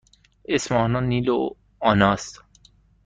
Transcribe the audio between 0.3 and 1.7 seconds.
اسم آنها نیل و